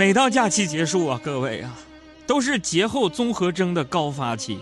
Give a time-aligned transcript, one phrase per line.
[0.00, 1.78] 每到假期结束啊，各位啊，
[2.26, 4.60] 都是节后综合征的高发期呀。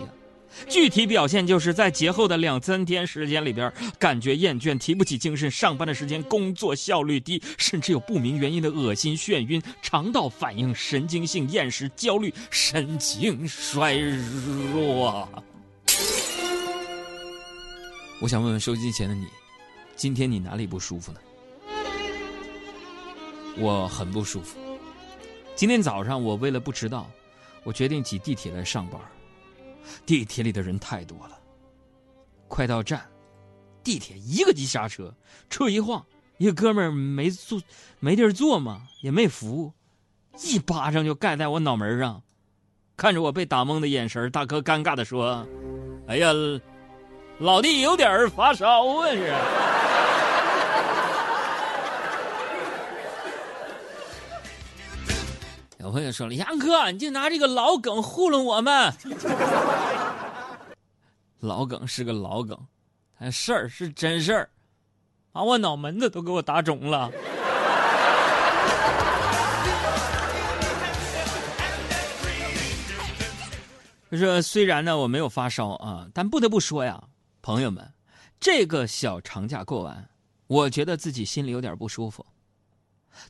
[0.67, 15.25] 具体表现就是在节后的两三天时间里边，感觉厌倦、提不起精神，上班的时间工作效率低，甚至有不明原因的恶心、眩晕、肠道反应、神经性厌食、焦虑、神经衰弱。
[18.19, 19.25] 我想问问收音机前的你，
[19.95, 21.19] 今天你哪里不舒服呢？
[23.57, 24.57] 我很不舒服。
[25.59, 27.11] 今天早上我为了不迟到，
[27.65, 28.97] 我决定挤地铁来上班。
[30.05, 31.37] 地铁里的人太多了，
[32.47, 33.05] 快到站，
[33.83, 35.13] 地铁一个急刹车，
[35.49, 36.01] 车一晃，
[36.37, 37.61] 一个哥们儿没坐，
[37.99, 39.73] 没地儿坐嘛，也没扶，
[40.45, 42.23] 一巴掌就盖在我脑门上，
[42.95, 45.45] 看着我被打懵的眼神，大哥尴尬的说
[46.07, 46.31] ：“哎呀，
[47.39, 49.35] 老弟有点发烧啊是。”
[55.91, 58.93] 朋友说了：“杨哥，你就拿这个老梗糊弄我们。
[61.39, 62.57] ”老梗是个老梗，
[63.19, 64.49] 但事儿是真事儿，
[65.31, 67.11] 把我脑门子都给我打肿了。
[74.11, 77.01] 就是虽然呢我没有发烧啊，但不得不说呀，
[77.41, 77.93] 朋友们，
[78.39, 80.09] 这个小长假过完，
[80.47, 82.25] 我觉得自己心里有点不舒服。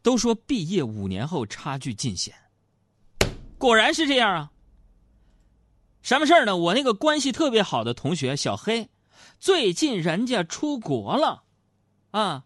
[0.02, 2.34] 都说毕业五年后差距尽显，
[3.60, 4.52] 果然是这样啊。
[6.02, 6.58] 什么事儿呢？
[6.58, 8.90] 我那个关系特别好的同学小黑，
[9.38, 11.44] 最近人家出国了，
[12.12, 12.46] 啊。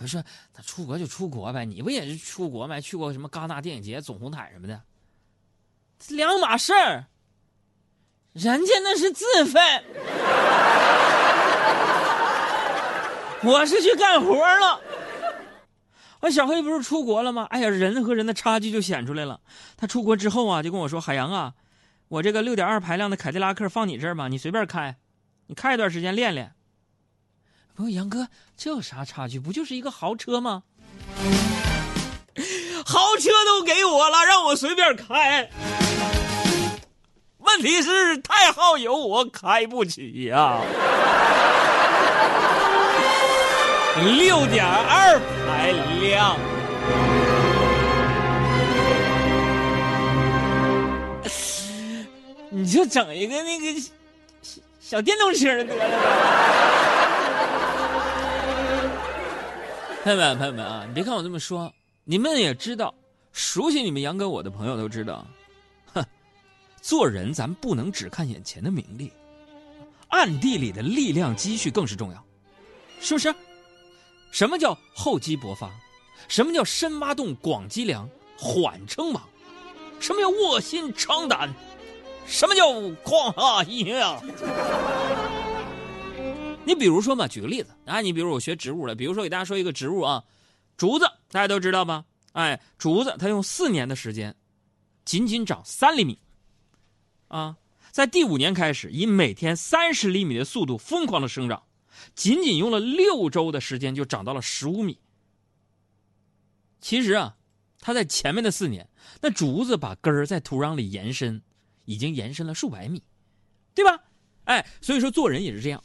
[0.00, 0.22] 我说
[0.54, 2.80] 他出国就出国呗，你不也是出国吗？
[2.80, 4.80] 去过什么戛纳电影节、总红毯什么的，
[6.08, 7.06] 两码事儿。
[8.32, 9.58] 人家那是自费，
[13.42, 14.80] 我是去干活了。
[16.20, 17.46] 我小黑不是出国了吗？
[17.50, 19.40] 哎呀，人和人的差距就显出来了。
[19.76, 21.54] 他出国之后啊，就跟我说：“海洋啊。”
[22.08, 24.96] 我这个六点二排量的凯迪拉克放你这儿吧，你随便开，
[25.46, 26.52] 你开一段时间练练。
[27.74, 29.38] 不，杨哥，这有啥差距？
[29.38, 30.62] 不就是一个豪车吗？
[32.86, 35.50] 豪车都给我了，让我随便开。
[37.38, 40.60] 问题是太耗油，我开不起呀。
[44.02, 46.36] 六点二排量。
[52.50, 53.66] 你就整一个那个
[54.80, 55.84] 小电动车得了呗。
[60.02, 61.70] 朋友们，朋友们啊，你别看我这么说，
[62.04, 62.94] 你们也知道，
[63.32, 65.26] 熟悉你们杨哥我的朋友都知道，
[65.92, 66.02] 哼，
[66.80, 69.12] 做人咱不能只看眼前的名利，
[70.08, 72.24] 暗地里的力量积蓄更是重要，
[73.00, 73.34] 是不是？
[74.30, 75.70] 什么叫厚积薄发？
[76.28, 79.22] 什么叫深挖洞、广积粮、缓称王？
[80.00, 81.52] 什么叫卧薪尝胆？
[82.26, 82.70] 什么叫
[83.04, 84.20] 旷哈一呀？
[86.64, 90.22] 你比如说嘛，举个例子啊，你比如我学植物的，比如说给大家说一个植物啊，
[90.76, 92.04] 竹子，大家都知道吧？
[92.32, 94.36] 哎，竹子它用四年的时间，
[95.06, 96.18] 仅仅长三厘米，
[97.28, 97.56] 啊，
[97.90, 101.62] 在第五年开始以每天三十厘米的速度疯狂的生长，
[102.14, 104.98] 仅仅用了六周的时间就长到了十五米。
[106.80, 107.36] 其实啊，
[107.80, 108.88] 它在前面的四年，
[109.20, 111.42] 那竹子把根儿在土壤里延伸。
[111.88, 113.02] 已经延伸了数百米，
[113.74, 113.98] 对吧？
[114.44, 115.82] 哎，所以说做人也是这样，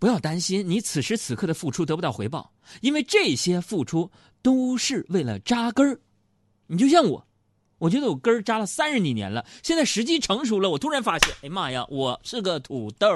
[0.00, 4.10] 不要担心你此时此刻的付出得不到回报，因为这些付出
[4.42, 6.00] 都是为了扎根儿。
[6.66, 7.24] 你就像我，
[7.78, 13.06] 我觉得我根儿扎了三十几年了，现在时机成熟了，我突然发现，哎妈呀，我是个土豆。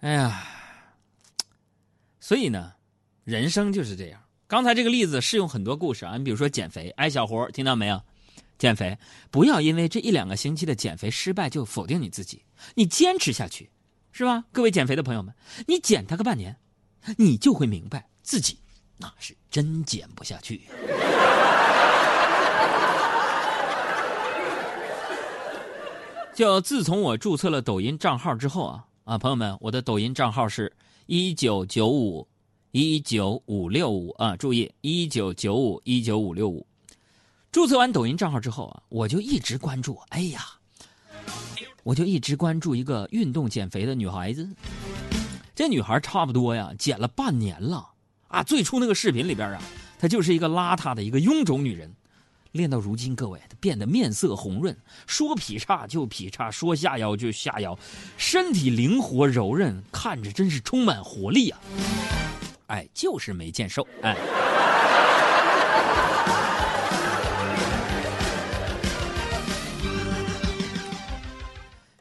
[0.00, 0.42] 哎呀。
[2.20, 2.72] 所以呢，
[3.22, 4.20] 人生就是这样。
[4.48, 8.02] 刚才这个例子适用很多故事啊，你比如说减肥，哎，小胡听到没有？
[8.58, 8.96] 减肥
[9.30, 12.42] 不要因为这一两个星期的减肥失败就否定你自己，
[12.74, 13.70] 你坚持下去，
[14.10, 14.44] 是吧？
[14.50, 15.34] 各位减肥的朋友们，
[15.68, 16.56] 你减它个半年，
[17.16, 18.58] 你就会明白自己
[18.96, 20.62] 那是真减不下去。
[26.34, 30.72] 就自从我注册了抖音账号之后啊啊，朋友们，我的抖音账号是。
[31.08, 32.26] 一九九五，
[32.72, 34.34] 一九五六五啊！
[34.34, 36.66] 注意，一九九五，一九五六五。
[37.52, 39.96] 注册完抖音账号之后啊，我就一直关注。
[40.08, 40.44] 哎呀，
[41.84, 44.48] 我就一直关注一个运动减肥的女孩子。
[45.54, 47.88] 这女孩差不多呀，减了半年了
[48.28, 48.42] 啊。
[48.42, 49.62] 最初那个视频里边啊，
[49.98, 51.94] 她就是一个邋遢的一个臃肿女人，
[52.52, 54.76] 练到如今，各位她变得面色红润，
[55.06, 57.78] 说劈叉就劈叉，说下腰就下腰，
[58.16, 61.60] 身体灵活柔韧，看着真是充满活力啊！
[62.68, 64.16] 哎，就是没见瘦哎。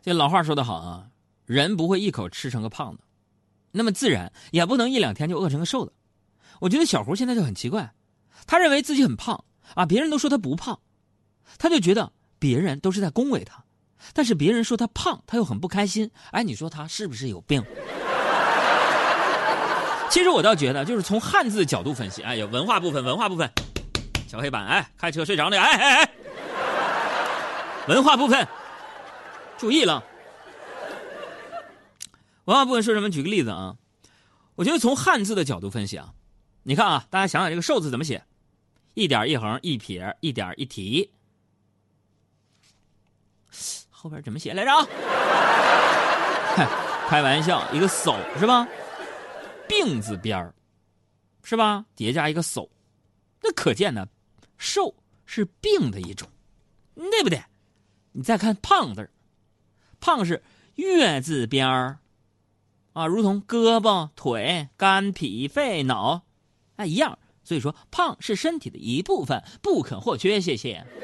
[0.01, 1.07] 这老话说得好啊，
[1.45, 3.01] 人不会一口吃成个胖子，
[3.71, 5.91] 那么自然也不能一两天就饿成个瘦子。
[6.59, 7.93] 我觉得小胡现在就很奇怪，
[8.47, 9.43] 他认为自己很胖。
[9.73, 9.83] 啊！
[9.83, 10.79] 别人都说他不胖，
[11.57, 13.63] 他就觉得别人都是在恭维他；
[14.13, 16.11] 但是别人说他胖，他又很不开心。
[16.29, 17.63] 哎，你说他是不是有病？
[20.07, 23.51] 其实我倒觉得，就是从汉字角度分析，哎，有文化部分，文化部分，
[24.27, 26.11] 小黑板，哎，开车睡着了，哎哎哎，
[27.87, 28.47] 文化部分，
[29.57, 30.03] 注意了，
[32.45, 33.09] 文化部分说什么？
[33.09, 33.75] 举个例子啊，
[34.53, 36.13] 我觉得从汉字的角度分析啊，
[36.67, 38.23] 你看啊，大家想想这个“瘦”字怎么写？
[38.95, 41.11] 一点一横一撇一点一提，
[43.91, 44.71] 后边怎么写来着？
[47.07, 48.67] 开玩笑，一个手是吧？
[49.67, 50.55] 病字边儿
[51.43, 51.85] 是吧？
[51.95, 52.67] 叠加一个手，
[53.43, 54.07] 那可见呢，
[54.57, 54.95] 瘦
[55.27, 56.27] 是病的一种，
[56.95, 57.43] 对不对？
[58.13, 59.07] 你再看胖字
[59.99, 60.43] 胖是
[60.75, 61.99] 月字边儿
[62.93, 66.24] 啊，如同胳膊、腿、肝、脾、肺、脑，
[66.75, 67.17] 哎，一样。
[67.43, 70.41] 所以说，胖是身体的一部分，不可或缺。
[70.41, 70.83] 谢谢。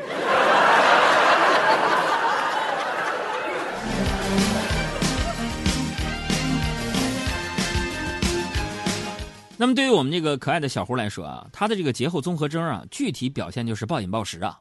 [9.58, 14.60] 那么，对于我们这个可爱的小胡来说啊，他的这个节后综合征啊，具体表现就是暴饮暴食啊。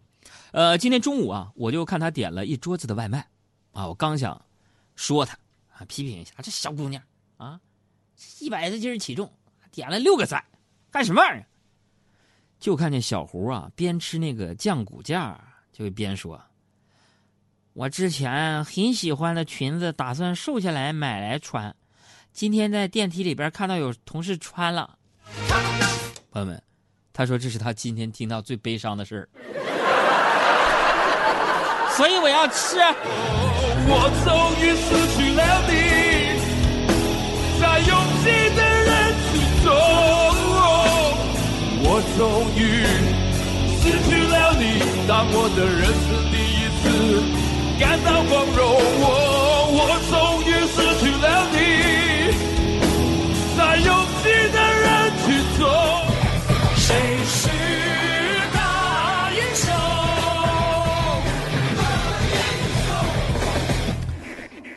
[0.53, 3.27] 呃，今天中午啊，我就看他点了一桌子的外卖，
[3.73, 4.39] 啊，我刚想
[4.97, 5.39] 说他
[5.73, 7.03] 啊，批评一下这小姑娘
[7.39, 7.59] 啊，
[8.41, 9.33] 一百多斤体重，
[9.73, 10.45] 点了六个菜，
[10.91, 11.47] 干什么玩意儿？
[12.59, 15.39] 就看见小胡啊，边吃那个酱骨架，
[15.73, 16.41] 就边说
[17.73, 21.75] ：“我之前很喜欢的裙子，打算瘦下来买来穿。
[22.33, 24.99] 今天在电梯里边看到有同事穿了。”
[26.31, 26.63] 朋友们，
[27.13, 29.29] 他说这是他今天听到最悲伤的事儿，
[31.97, 32.77] 所以我要吃。
[33.93, 34.29] 我终
[34.61, 35.73] 于失去了你，
[42.19, 42.61] 终于
[43.81, 44.63] 失去了你，
[45.09, 46.83] 当我的人生第一次
[47.79, 48.59] 感到光荣。
[49.01, 49.05] 我
[49.73, 49.79] 我
[50.11, 50.13] 终
[50.45, 51.57] 于失去了你，
[53.57, 53.89] 在拥
[54.23, 54.87] 挤的人
[55.25, 55.29] 群
[55.59, 55.65] 中，
[56.77, 56.85] 谁
[57.25, 57.39] 是
[58.53, 58.59] 大
[59.33, 59.65] 英雄？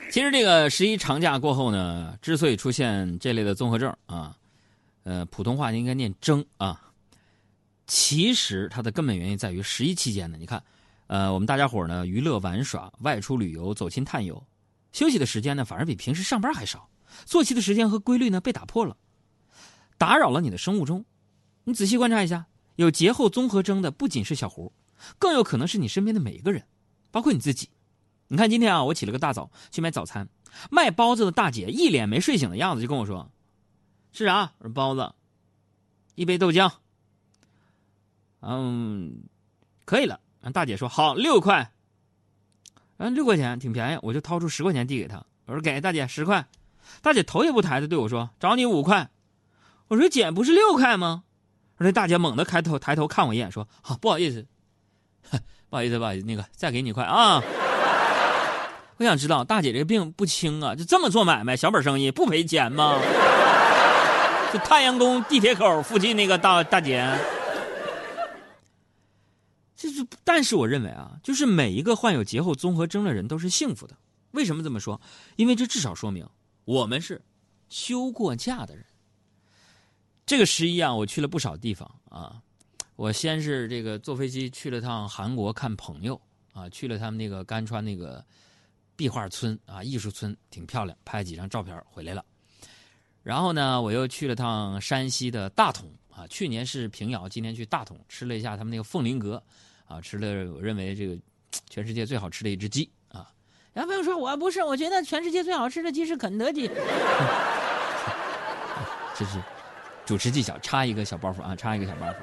[0.09, 4.33] 其实这个十一长假过后呢，之所以出现这类的综合症啊，
[5.03, 6.79] 呃，普通话应该念征啊。
[7.85, 10.63] 其实它的根本原因在于十一期间呢，你看，
[11.07, 14.45] 呃，我们大家伙呢娱乐玩耍、外出旅游、走亲探友，
[14.91, 16.89] 休息的时间呢反而比平时上班还少，
[17.25, 18.95] 作息的时间和规律呢被打破了，
[19.97, 21.03] 打扰了你的生物钟。
[21.65, 22.45] 你仔细观察一下，
[22.77, 24.73] 有节后综合征的不仅是小胡，
[25.19, 26.65] 更有可能是你身边的每一个人，
[27.11, 27.69] 包括你自己。
[28.29, 30.29] 你看今天啊，我起了个大早去买早餐，
[30.71, 33.29] 卖包子的大姐一脸没睡醒的样子，就跟我说
[34.13, 35.13] ：“是啥？”我说：“包子，
[36.15, 36.71] 一杯豆浆。”
[38.45, 39.23] 嗯，
[39.85, 40.19] 可以了。
[40.53, 41.71] 大姐说好六块，
[42.97, 45.23] 嗯，六块钱挺便宜，我就掏出十块钱递给她。
[45.45, 46.45] 我说给大姐十块，
[47.01, 49.09] 大姐头也不抬的对我说找你五块。
[49.87, 51.23] 我说姐不是六块吗？
[51.77, 54.45] 而且大姐猛地开头抬头看我一眼说好不好意思，
[55.69, 57.41] 不好意思不好意思，那个再给你一块啊。
[58.97, 62.99] 我想知道大姐这个病不轻啊，就这么做买卖小本生意不赔钱吗？
[64.53, 67.09] 就太阳宫地铁口附近那个大大姐。
[69.83, 73.97] 就是，但是我认为啊，就是每一个患有节后综合征的人都是幸福的。
[74.31, 75.01] 为什么这么说？
[75.35, 76.25] 因为这至少说明
[76.63, 77.21] 我们是
[77.67, 78.85] 休过假的人。
[80.25, 82.41] 这个十一啊，我去了不少地方啊。
[82.95, 86.21] 我先是这个坐飞机去了趟韩国看朋友
[86.53, 88.25] 啊，去了他们那个甘川那个
[88.95, 92.23] 壁画村啊，艺术村挺漂亮，拍几张照片回来了。
[93.21, 99.43] 然后呢，我又去了趟山西的大同啊，去年是平遥，今年去大同吃了一下他们那个凤麟阁。
[99.85, 101.17] 啊，吃了我认为这个
[101.69, 103.29] 全世界最好吃的一只鸡啊！
[103.73, 106.67] 然后朋友说我不是，我觉得全世界最好吃的鸡是肯德基。
[109.15, 109.39] 这是
[110.05, 112.15] 主持技巧，插一个小包袱啊，插一个小包袱。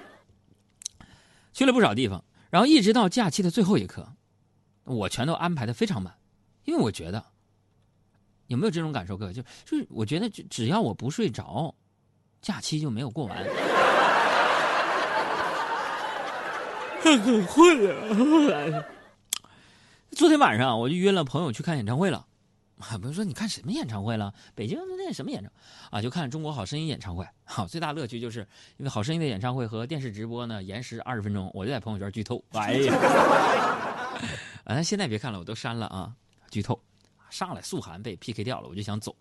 [1.52, 4.09] 去了不少地方，然后一直到假期的最后一刻，
[4.85, 6.12] 我全都安排的非常满，
[6.64, 7.25] 因为我觉得
[8.49, 11.73] 有没有这种感受，各位就就是我觉得只只要我不睡着，
[12.43, 13.47] 假期就没有过完。
[17.02, 18.85] 很困啊。
[20.12, 22.26] 昨天晚上我就约了朋友去看演唱会了。
[22.78, 24.33] 朋友说：“你看什么演唱会了？
[24.54, 25.52] 北京那什么演唱
[25.90, 26.00] 啊？
[26.00, 27.26] 就看《中国好声音》演唱会。
[27.45, 28.40] 好，最大乐趣就是
[28.78, 32.42] 因为好声音的演唱会和电视直播呢延时二十分钟，我就在朋友圈剧透。
[32.52, 32.95] 哎呀，
[34.64, 36.14] 啊，现在别看了，我都删了啊。
[36.50, 36.80] 剧透，
[37.28, 39.14] 上来素涵被 PK 掉了，我就想走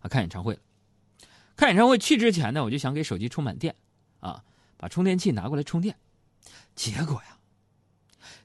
[0.00, 0.60] 啊，看演唱会了。
[1.56, 3.74] 看演唱会去之前呢，我就想给手机充满电
[4.20, 4.42] 啊，
[4.78, 5.94] 把充电器拿过来充电。
[6.74, 7.38] 结果呀，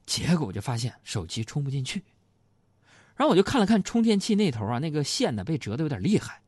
[0.06, 2.04] 结果我就发现手机充不进去。”
[3.16, 6.42] 然后我就看了看充电器那头啊，那个线呢被折的有点厉害，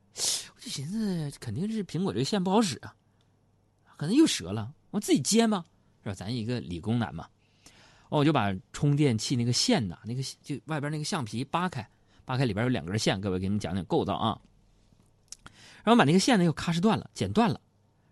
[0.55, 2.96] 我就寻思肯定是苹果这个线不好使啊，
[3.98, 5.65] 可能又折了，我自己接吗？
[6.03, 6.15] 是吧？
[6.15, 7.27] 咱一个理工男嘛，
[8.08, 11.86] 哦我就把充电器那个线呐，那个就外边那个橡皮扒开，
[12.24, 14.39] 扒开里边有两根线，各位给你们讲讲构造啊。
[15.84, 17.60] 然后把那个线呢又咔哧断了，剪断了，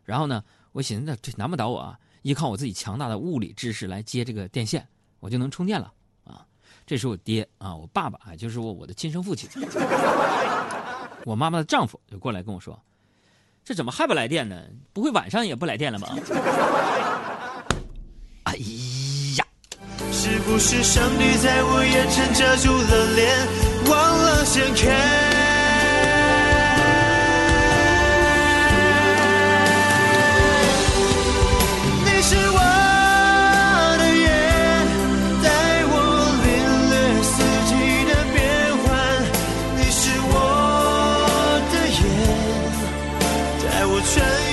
[0.04, 0.44] 然后呢，
[0.74, 4.88] 我寻思这难不倒我啊，依靠我自己强大的物理知识来接这个电线，
[5.20, 5.92] 我就能充电了
[6.24, 6.46] 啊。
[6.86, 9.50] 这是我爹啊，我爸爸啊，就是我我的亲生父亲。
[11.26, 12.80] 我妈妈的丈夫就过来跟我说
[13.64, 14.64] ：“这怎么还不来电呢？
[14.94, 16.16] 不会晚上也不来电了吧？”
[18.44, 18.56] 哎
[19.38, 19.46] 呀！
[20.12, 23.48] 是不是上帝在我眼前遮住了脸，
[23.92, 25.29] 忘了掀开？
[44.02, 44.49] 全